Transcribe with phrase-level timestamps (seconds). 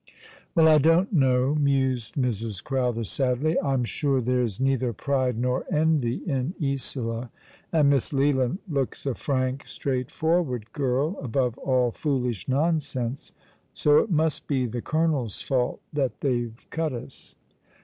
[0.55, 2.63] "Well, I don't know," mused Mrs.
[2.63, 7.29] Crowther, sadly." I'm sure there's neither pride nor envy in Isola,
[7.71, 13.31] and Miss Leland looks a ftank, straightforward girl, above all foolish nonsense;
[13.73, 17.35] so it must be the colonel's fault that they've cut us."